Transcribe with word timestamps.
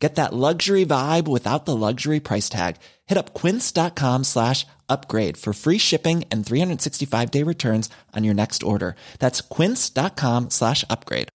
Get 0.00 0.14
that 0.14 0.32
luxury 0.32 0.86
vibe 0.86 1.28
without 1.28 1.66
the 1.66 1.76
luxury 1.76 2.20
price 2.20 2.48
tag. 2.48 2.76
Hit 3.06 3.18
up 3.18 3.34
quince.com 3.34 4.24
slash 4.24 4.66
upgrade 4.88 5.36
for 5.36 5.52
free 5.52 5.78
shipping 5.78 6.24
and 6.32 6.44
365 6.44 7.30
day 7.30 7.44
returns 7.44 7.90
on 8.16 8.24
your 8.24 8.34
next 8.34 8.62
order. 8.62 8.96
That's 9.18 9.42
quince.com 9.42 10.48
slash 10.48 10.84
upgrade. 10.88 11.28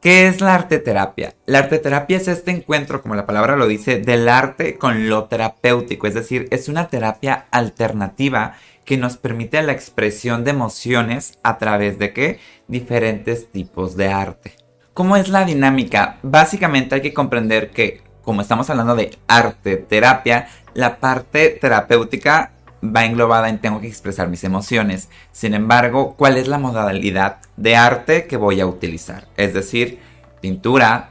¿Qué 0.00 0.28
es 0.28 0.40
la 0.40 0.54
arteterapia? 0.54 1.34
La 1.44 1.58
arteterapia 1.58 2.16
es 2.16 2.26
este 2.26 2.50
encuentro, 2.50 3.02
como 3.02 3.14
la 3.14 3.26
palabra 3.26 3.56
lo 3.56 3.66
dice, 3.66 3.98
del 3.98 4.30
arte 4.30 4.78
con 4.78 5.10
lo 5.10 5.24
terapéutico, 5.24 6.06
es 6.06 6.14
decir, 6.14 6.48
es 6.50 6.70
una 6.70 6.88
terapia 6.88 7.44
alternativa 7.50 8.54
que 8.86 8.96
nos 8.96 9.18
permite 9.18 9.62
la 9.62 9.72
expresión 9.72 10.42
de 10.42 10.52
emociones 10.52 11.38
a 11.42 11.58
través 11.58 11.98
de 11.98 12.14
qué? 12.14 12.40
Diferentes 12.66 13.52
tipos 13.52 13.94
de 13.94 14.08
arte. 14.08 14.59
¿Cómo 14.92 15.16
es 15.16 15.28
la 15.28 15.44
dinámica? 15.44 16.18
Básicamente 16.22 16.96
hay 16.96 17.00
que 17.00 17.14
comprender 17.14 17.70
que, 17.70 18.02
como 18.22 18.42
estamos 18.42 18.68
hablando 18.70 18.96
de 18.96 19.16
arte, 19.28 19.76
terapia, 19.76 20.48
la 20.74 20.98
parte 20.98 21.50
terapéutica 21.50 22.52
va 22.82 23.04
englobada 23.04 23.48
en 23.48 23.60
tengo 23.60 23.80
que 23.80 23.86
expresar 23.86 24.28
mis 24.28 24.42
emociones. 24.42 25.08
Sin 25.30 25.54
embargo, 25.54 26.16
¿cuál 26.16 26.36
es 26.36 26.48
la 26.48 26.58
modalidad 26.58 27.38
de 27.56 27.76
arte 27.76 28.26
que 28.26 28.36
voy 28.36 28.60
a 28.60 28.66
utilizar? 28.66 29.28
Es 29.36 29.54
decir, 29.54 30.00
pintura, 30.40 31.10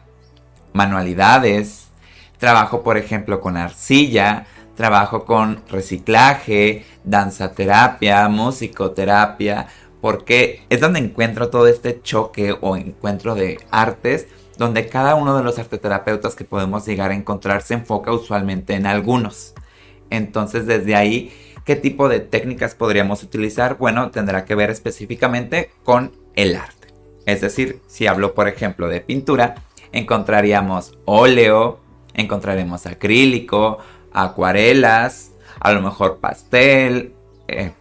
manualidades, 0.74 1.88
trabajo 2.38 2.84
por 2.84 2.98
ejemplo 2.98 3.40
con 3.40 3.56
arcilla, 3.56 4.46
trabajo 4.76 5.24
con 5.24 5.62
reciclaje, 5.70 6.86
danza 7.06 7.54
terapia, 7.54 8.28
musicoterapia, 8.28 9.68
porque 10.02 10.64
es 10.70 10.80
donde 10.80 11.00
encuentro 11.00 11.50
todo 11.50 11.68
este 11.68 12.02
choque 12.02 12.56
o 12.62 12.76
encuentro 12.76 13.36
de 13.36 13.60
artes 13.72 14.28
donde 14.58 14.88
cada 14.88 15.16
uno 15.16 15.38
de 15.38 15.44
los 15.44 15.58
arteterapeutas 15.58 16.36
que 16.36 16.44
podemos 16.44 16.86
llegar 16.86 17.12
a 17.12 17.16
encontrar 17.16 17.62
se 17.62 17.76
enfoca 17.76 18.12
usualmente 18.12 18.74
en 18.74 18.86
algunos. 18.86 19.54
Entonces 20.10 20.66
desde 20.66 20.96
ahí 20.96 21.32
¿Qué 21.70 21.76
tipo 21.76 22.10
de 22.10 22.20
técnicas 22.20 22.74
podríamos 22.74 23.22
utilizar? 23.22 23.78
Bueno, 23.78 24.10
tendrá 24.10 24.44
que 24.44 24.56
ver 24.56 24.72
específicamente 24.72 25.70
con 25.84 26.14
el 26.36 26.56
arte. 26.56 26.88
Es 27.28 27.42
decir, 27.42 27.80
si 27.86 28.08
hablo 28.08 28.34
por 28.34 28.48
ejemplo 28.48 28.88
de 28.88 29.02
pintura, 29.02 29.54
encontraríamos 29.92 30.98
óleo, 31.06 31.80
encontraremos 32.16 32.88
acrílico, 32.88 33.78
acuarelas, 34.12 35.34
a 35.60 35.72
lo 35.72 35.84
mejor 35.84 36.18
pastel 36.18 37.14
eh, 37.48 37.74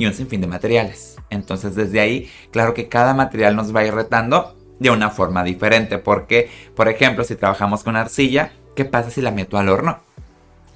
y 0.00 0.06
un 0.06 0.14
sinfín 0.14 0.40
de 0.40 0.46
materiales. 0.46 1.16
Entonces 1.30 1.74
desde 1.74 2.00
ahí, 2.00 2.30
claro 2.50 2.74
que 2.74 2.88
cada 2.88 3.14
material 3.14 3.54
nos 3.54 3.74
va 3.74 3.80
a 3.80 3.84
ir 3.84 3.94
retando 3.94 4.56
de 4.78 4.90
una 4.90 5.10
forma 5.10 5.44
diferente. 5.44 5.98
Porque, 5.98 6.50
por 6.74 6.88
ejemplo, 6.88 7.24
si 7.24 7.36
trabajamos 7.36 7.84
con 7.84 7.96
arcilla, 7.96 8.52
¿qué 8.74 8.84
pasa 8.84 9.10
si 9.10 9.20
la 9.20 9.30
meto 9.30 9.58
al 9.58 9.68
horno? 9.68 10.00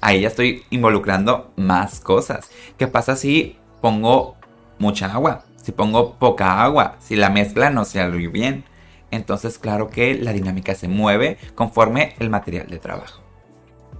ahí 0.05 0.21
ya 0.21 0.27
estoy 0.27 0.63
involucrando 0.69 1.51
más 1.55 1.99
cosas. 1.99 2.51
¿Qué 2.77 2.87
pasa 2.87 3.15
si 3.15 3.57
pongo 3.81 4.35
mucha 4.77 5.11
agua? 5.11 5.45
Si 5.57 5.71
pongo 5.71 6.13
poca 6.15 6.63
agua, 6.63 6.97
si 6.99 7.15
la 7.15 7.31
mezcla 7.31 7.71
no 7.71 7.85
se 7.85 7.99
sale 7.99 8.27
bien. 8.27 8.65
Entonces 9.09 9.57
claro 9.57 9.89
que 9.89 10.13
la 10.13 10.31
dinámica 10.31 10.75
se 10.75 10.87
mueve 10.87 11.39
conforme 11.55 12.13
el 12.19 12.29
material 12.29 12.67
de 12.67 12.77
trabajo. 12.77 13.24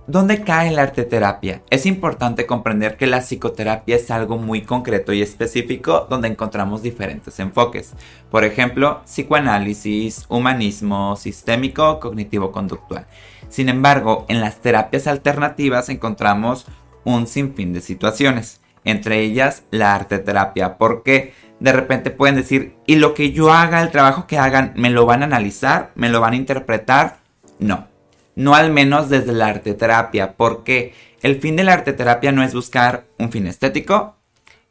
¿Dónde 0.07 0.43
cae 0.43 0.69
la 0.71 0.83
arteterapia? 0.83 1.63
Es 1.71 1.87
importante 1.87 2.45
comprender 2.45 2.95
que 2.95 3.07
la 3.07 3.21
psicoterapia 3.21 3.95
es 3.95 4.11
algo 4.11 4.37
muy 4.37 4.61
concreto 4.61 5.13
y 5.13 5.23
específico 5.23 6.05
donde 6.07 6.27
encontramos 6.27 6.83
diferentes 6.83 7.39
enfoques. 7.39 7.93
Por 8.29 8.43
ejemplo, 8.43 9.01
psicoanálisis, 9.05 10.25
humanismo, 10.29 11.15
sistémico, 11.15 11.99
cognitivo-conductual. 11.99 13.07
Sin 13.49 13.67
embargo, 13.67 14.27
en 14.29 14.41
las 14.41 14.61
terapias 14.61 15.07
alternativas 15.07 15.89
encontramos 15.89 16.67
un 17.03 17.25
sinfín 17.25 17.73
de 17.73 17.81
situaciones, 17.81 18.61
entre 18.83 19.21
ellas 19.21 19.63
la 19.71 19.95
arteterapia, 19.95 20.77
porque 20.77 21.33
de 21.59 21.71
repente 21.71 22.11
pueden 22.11 22.35
decir, 22.35 22.75
y 22.85 22.97
lo 22.97 23.15
que 23.15 23.31
yo 23.31 23.51
haga, 23.51 23.81
el 23.81 23.89
trabajo 23.89 24.27
que 24.27 24.37
hagan, 24.37 24.73
¿me 24.75 24.91
lo 24.91 25.07
van 25.07 25.23
a 25.23 25.25
analizar? 25.25 25.93
¿Me 25.95 26.09
lo 26.09 26.21
van 26.21 26.33
a 26.33 26.37
interpretar? 26.37 27.17
No, 27.57 27.87
no 28.35 28.55
al 28.55 28.71
menos 28.71 29.09
desde 29.09 29.33
la 29.33 29.47
arteterapia, 29.47 30.33
porque 30.33 30.93
el 31.21 31.39
fin 31.39 31.55
de 31.55 31.63
la 31.63 31.73
arteterapia 31.73 32.31
no 32.31 32.43
es 32.43 32.53
buscar 32.53 33.05
un 33.17 33.31
fin 33.31 33.47
estético 33.47 34.17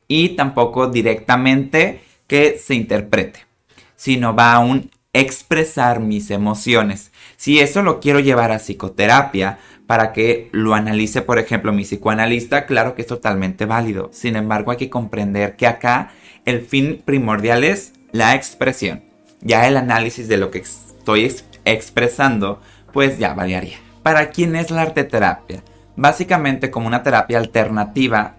y 0.06 0.30
tampoco 0.30 0.88
directamente 0.88 2.02
que 2.26 2.58
se 2.58 2.74
interprete, 2.74 3.40
sino 3.96 4.34
va 4.34 4.52
a 4.52 4.60
un 4.60 4.90
expresar 5.12 6.00
mis 6.00 6.30
emociones. 6.30 7.12
Si 7.36 7.60
eso 7.60 7.82
lo 7.82 8.00
quiero 8.00 8.20
llevar 8.20 8.52
a 8.52 8.58
psicoterapia 8.58 9.58
para 9.86 10.12
que 10.12 10.48
lo 10.52 10.74
analice, 10.74 11.22
por 11.22 11.38
ejemplo, 11.38 11.72
mi 11.72 11.84
psicoanalista, 11.84 12.66
claro 12.66 12.94
que 12.94 13.02
es 13.02 13.08
totalmente 13.08 13.66
válido. 13.66 14.10
Sin 14.12 14.36
embargo, 14.36 14.70
hay 14.70 14.76
que 14.76 14.90
comprender 14.90 15.56
que 15.56 15.66
acá 15.66 16.12
el 16.44 16.62
fin 16.62 17.02
primordial 17.04 17.64
es 17.64 17.92
la 18.12 18.34
expresión. 18.34 19.04
Ya 19.40 19.68
el 19.68 19.76
análisis 19.76 20.26
de 20.28 20.36
lo 20.36 20.50
que 20.50 20.60
estoy 20.60 21.34
expresando, 21.64 22.60
pues 22.94 23.18
ya 23.18 23.34
variaría. 23.34 23.76
¿Para 24.02 24.30
quién 24.30 24.56
es 24.56 24.70
la 24.70 24.82
arteterapia? 24.82 25.62
Básicamente 25.96 26.70
como 26.70 26.86
una 26.86 27.02
terapia 27.02 27.38
alternativa 27.38 28.36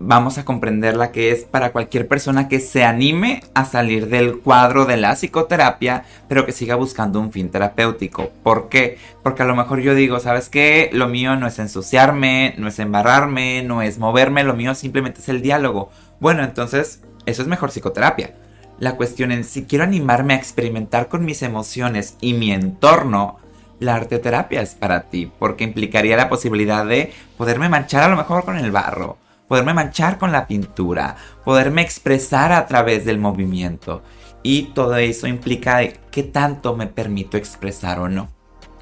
vamos 0.00 0.38
a 0.38 0.44
comprender 0.44 0.96
la 0.96 1.10
que 1.10 1.32
es 1.32 1.44
para 1.44 1.72
cualquier 1.72 2.06
persona 2.06 2.48
que 2.48 2.60
se 2.60 2.84
anime 2.84 3.42
a 3.54 3.64
salir 3.64 4.08
del 4.08 4.38
cuadro 4.38 4.84
de 4.84 4.96
la 4.96 5.14
psicoterapia, 5.14 6.04
pero 6.28 6.46
que 6.46 6.52
siga 6.52 6.76
buscando 6.76 7.20
un 7.20 7.32
fin 7.32 7.50
terapéutico. 7.50 8.30
¿Por 8.42 8.68
qué? 8.68 8.98
Porque 9.22 9.42
a 9.42 9.46
lo 9.46 9.56
mejor 9.56 9.80
yo 9.80 9.94
digo, 9.94 10.20
¿sabes 10.20 10.48
qué? 10.48 10.90
Lo 10.92 11.08
mío 11.08 11.36
no 11.36 11.46
es 11.46 11.58
ensuciarme, 11.58 12.54
no 12.58 12.68
es 12.68 12.78
embarrarme, 12.78 13.62
no 13.62 13.82
es 13.82 13.98
moverme, 13.98 14.44
lo 14.44 14.54
mío 14.54 14.74
simplemente 14.74 15.20
es 15.20 15.28
el 15.28 15.42
diálogo. 15.42 15.90
Bueno, 16.20 16.44
entonces, 16.44 17.02
eso 17.26 17.42
es 17.42 17.48
mejor 17.48 17.70
psicoterapia. 17.70 18.34
La 18.78 18.94
cuestión 18.94 19.32
es 19.32 19.48
si 19.48 19.64
quiero 19.64 19.84
animarme 19.84 20.34
a 20.34 20.36
experimentar 20.36 21.08
con 21.08 21.24
mis 21.24 21.42
emociones 21.42 22.16
y 22.20 22.34
mi 22.34 22.52
entorno, 22.52 23.38
la 23.80 23.94
arteterapia 23.94 24.60
es 24.62 24.74
para 24.74 25.02
ti, 25.02 25.30
porque 25.38 25.64
implicaría 25.64 26.16
la 26.16 26.28
posibilidad 26.28 26.84
de 26.84 27.12
poderme 27.36 27.68
manchar 27.68 28.02
a 28.02 28.08
lo 28.08 28.16
mejor 28.16 28.44
con 28.44 28.56
el 28.56 28.70
barro, 28.70 29.18
poderme 29.46 29.74
manchar 29.74 30.18
con 30.18 30.32
la 30.32 30.46
pintura, 30.46 31.16
poderme 31.44 31.82
expresar 31.82 32.52
a 32.52 32.66
través 32.66 33.04
del 33.04 33.18
movimiento. 33.18 34.02
Y 34.42 34.64
todo 34.74 34.96
eso 34.96 35.26
implica 35.26 35.80
qué 36.10 36.22
tanto 36.22 36.76
me 36.76 36.86
permito 36.86 37.36
expresar 37.36 37.98
o 37.98 38.08
no. 38.08 38.28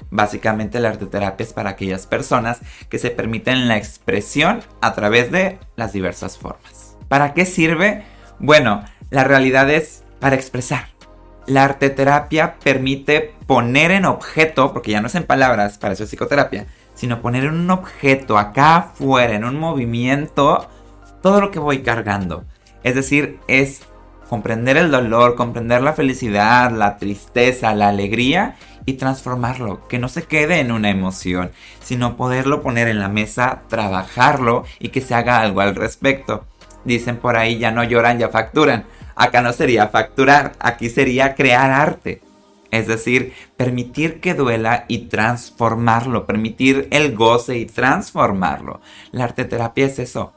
Básicamente 0.09 0.79
la 0.79 0.89
arteterapia 0.89 1.43
es 1.43 1.53
para 1.53 1.71
aquellas 1.71 2.07
personas 2.07 2.59
que 2.89 2.99
se 2.99 3.09
permiten 3.09 3.67
la 3.67 3.77
expresión 3.77 4.61
a 4.81 4.93
través 4.93 5.31
de 5.31 5.59
las 5.75 5.93
diversas 5.93 6.37
formas. 6.37 6.95
¿Para 7.07 7.33
qué 7.33 7.45
sirve? 7.45 8.03
Bueno, 8.39 8.83
la 9.09 9.23
realidad 9.23 9.69
es 9.69 10.03
para 10.19 10.35
expresar. 10.35 10.96
La 11.47 11.63
arteterapia 11.63 12.55
permite 12.61 13.33
poner 13.47 13.91
en 13.91 14.05
objeto, 14.05 14.73
porque 14.73 14.91
ya 14.91 15.01
no 15.01 15.07
es 15.07 15.15
en 15.15 15.23
palabras, 15.23 15.77
para 15.77 15.93
eso 15.93 16.03
es 16.03 16.09
psicoterapia, 16.09 16.67
sino 16.93 17.21
poner 17.21 17.45
en 17.45 17.53
un 17.53 17.71
objeto 17.71 18.37
acá 18.37 18.77
afuera, 18.77 19.33
en 19.33 19.45
un 19.45 19.57
movimiento, 19.57 20.67
todo 21.21 21.39
lo 21.39 21.51
que 21.51 21.59
voy 21.59 21.83
cargando. 21.83 22.43
Es 22.83 22.95
decir, 22.95 23.39
es 23.47 23.81
comprender 24.29 24.77
el 24.77 24.91
dolor, 24.91 25.35
comprender 25.35 25.81
la 25.81 25.93
felicidad, 25.93 26.71
la 26.71 26.97
tristeza, 26.97 27.73
la 27.73 27.89
alegría 27.89 28.55
y 28.85 28.93
transformarlo, 28.93 29.87
que 29.87 29.99
no 29.99 30.09
se 30.09 30.23
quede 30.23 30.59
en 30.59 30.71
una 30.71 30.89
emoción, 30.89 31.51
sino 31.81 32.17
poderlo 32.17 32.61
poner 32.61 32.87
en 32.87 32.99
la 32.99 33.09
mesa, 33.09 33.63
trabajarlo 33.67 34.63
y 34.79 34.89
que 34.89 35.01
se 35.01 35.15
haga 35.15 35.41
algo 35.41 35.61
al 35.61 35.75
respecto. 35.75 36.45
Dicen 36.85 37.17
por 37.17 37.35
ahí, 37.35 37.57
ya 37.57 37.71
no 37.71 37.83
lloran, 37.83 38.19
ya 38.19 38.29
facturan. 38.29 38.85
Acá 39.17 39.41
no 39.41 39.51
sería 39.51 39.87
facturar, 39.87 40.53
aquí 40.59 40.91
sería 40.91 41.33
crear 41.33 41.71
arte. 41.71 42.21
Es 42.69 42.85
decir, 42.85 43.33
permitir 43.55 44.19
que 44.19 44.35
duela 44.35 44.85
y 44.87 45.07
transformarlo, 45.07 46.27
permitir 46.27 46.87
el 46.91 47.15
goce 47.15 47.57
y 47.57 47.65
transformarlo. 47.65 48.79
La 49.11 49.23
arteterapia 49.23 49.87
es 49.87 49.97
eso, 49.97 50.33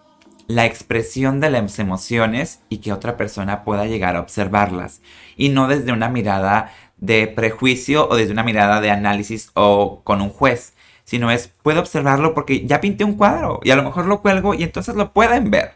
la 0.47 0.65
expresión 0.65 1.41
de 1.41 1.51
las 1.51 1.79
emociones 1.79 2.61
y 2.71 2.79
que 2.79 2.95
otra 2.95 3.19
persona 3.19 3.65
pueda 3.65 3.85
llegar 3.85 4.17
a 4.17 4.21
observarlas. 4.21 5.03
Y 5.37 5.51
no 5.51 5.69
desde 5.69 5.93
una 5.93 6.09
mirada 6.09 6.73
de 6.97 7.27
prejuicio 7.27 8.09
o 8.09 8.17
desde 8.17 8.33
una 8.33 8.45
mirada 8.45 8.81
de 8.81 8.91
análisis 8.91 9.51
o 9.55 10.01
con 10.05 10.23
un 10.23 10.31
juez, 10.31 10.73
sino 11.05 11.31
es, 11.31 11.49
puedo 11.49 11.81
observarlo 11.81 12.33
porque 12.33 12.67
ya 12.67 12.81
pinté 12.81 13.05
un 13.05 13.17
cuadro 13.17 13.61
y 13.63 13.73
a 13.73 13.77
lo 13.77 13.83
mejor 13.83 14.07
lo 14.07 14.23
cuelgo 14.23 14.55
y 14.55 14.63
entonces 14.63 14.95
lo 14.95 15.13
pueden 15.13 15.51
ver. 15.51 15.73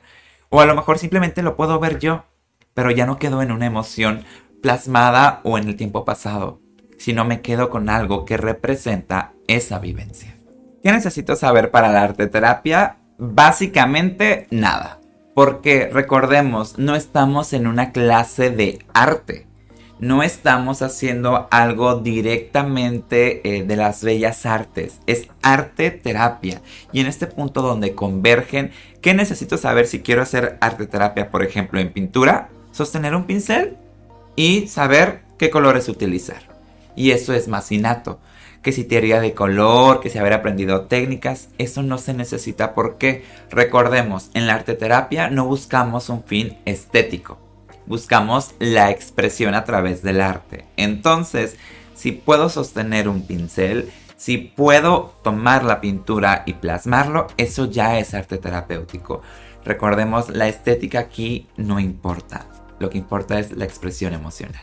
O 0.49 0.61
a 0.61 0.67
lo 0.67 0.75
mejor 0.75 0.99
simplemente 0.99 1.43
lo 1.43 1.57
puedo 1.57 1.79
ver 1.81 1.99
yo, 1.99 2.25
pero 2.75 2.91
ya 2.91 3.07
no 3.07 3.19
quedo 3.19 3.41
en 3.41 3.53
una 3.53 3.67
emoción 3.67 4.25
plasmada 4.63 5.41
o 5.45 5.59
en 5.59 5.69
el 5.69 5.77
tiempo 5.77 6.05
pasado, 6.05 6.61
sino 6.99 7.25
me 7.25 7.41
quedo 7.41 7.71
con 7.71 7.89
algo 7.89 8.25
que 8.25 8.37
representa 8.37 9.33
esa 9.47 9.79
vivencia. 9.79 10.37
¿Qué 10.83 10.93
necesito 10.93 11.37
saber 11.37 11.71
para 11.71 11.91
la 11.91 12.03
arte 12.03 12.27
terapia? 12.27 12.99
Básicamente 13.17 14.47
nada. 14.51 15.01
Porque 15.35 15.89
recordemos, 15.93 16.79
no 16.79 16.95
estamos 16.95 17.53
en 17.53 17.67
una 17.67 17.91
clase 17.93 18.51
de 18.51 18.85
arte. 18.93 19.47
No 19.99 20.23
estamos 20.23 20.83
haciendo 20.83 21.49
algo 21.51 21.97
directamente 22.01 23.41
eh, 23.49 23.65
de 23.65 23.77
las 23.77 24.05
bellas 24.05 24.45
artes. 24.45 25.01
Es 25.07 25.29
arte 25.43 25.91
terapia. 25.91 26.63
Y 26.93 27.01
en 27.01 27.07
este 27.07 27.27
punto 27.27 27.63
donde 27.63 27.95
convergen, 27.95 28.71
¿qué 29.01 29.15
necesito 29.15 29.57
saber 29.57 29.87
si 29.87 30.01
quiero 30.01 30.23
hacer 30.23 30.59
arte 30.61 30.87
terapia, 30.87 31.31
por 31.31 31.43
ejemplo, 31.43 31.81
en 31.81 31.93
pintura? 31.93 32.51
Sostener 32.75 33.15
un 33.15 33.25
pincel 33.25 33.77
y 34.35 34.67
saber 34.67 35.23
qué 35.39 35.49
colores 35.49 35.89
utilizar. 35.89 36.43
Y 36.97 37.13
eso 37.13 37.33
es 37.33 37.47
más 37.47 37.71
innato 37.71 38.19
que 38.65 38.73
si 38.73 38.83
teoría 38.83 39.21
de 39.21 39.33
color, 39.35 40.01
que 40.01 40.11
si 40.11 40.19
haber 40.19 40.33
aprendido 40.33 40.87
técnicas, 40.87 41.51
eso 41.59 41.85
no 41.85 41.99
se 41.99 42.15
necesita 42.15 42.75
porque, 42.75 43.23
recordemos, 43.51 44.31
en 44.35 44.49
la 44.49 44.55
arte 44.55 44.75
terapia 44.75 45.31
no 45.31 45.45
buscamos 45.45 46.09
un 46.09 46.25
fin 46.25 46.59
estético, 46.65 47.39
buscamos 47.87 48.55
la 48.59 48.91
expresión 48.91 49.55
a 49.55 49.65
través 49.65 50.03
del 50.03 50.21
arte. 50.21 50.65
Entonces, 50.77 51.57
si 51.95 52.11
puedo 52.11 52.49
sostener 52.49 53.07
un 53.07 53.27
pincel, 53.27 53.93
si 54.17 54.39
puedo 54.39 55.15
tomar 55.23 55.63
la 55.63 55.83
pintura 55.83 56.43
y 56.47 56.55
plasmarlo, 56.55 57.27
eso 57.37 57.67
ya 57.67 57.99
es 57.99 58.15
arte 58.15 58.39
terapéutico. 58.39 59.21
Recordemos, 59.63 60.31
la 60.31 60.49
estética 60.49 61.01
aquí 61.01 61.49
no 61.59 61.79
importa, 61.81 62.47
lo 62.85 62.91
que 62.91 62.99
importa 62.99 63.39
es 63.39 63.57
la 63.57 63.65
expresión 63.65 64.13
emocional. 64.13 64.63